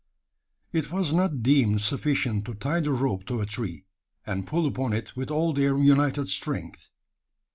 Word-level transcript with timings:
It 0.71 0.91
was 0.91 1.13
not 1.13 1.43
deemed 1.43 1.81
sufficient 1.81 2.45
to 2.45 2.55
tie 2.55 2.79
the 2.79 2.91
rope 2.91 3.23
to 3.27 3.39
a 3.39 3.45
tree, 3.45 3.85
and 4.25 4.47
pull 4.47 4.65
upon 4.65 4.93
it 4.93 5.15
with 5.15 5.29
all 5.29 5.53
their 5.53 5.77
united 5.77 6.27
strength. 6.27 6.89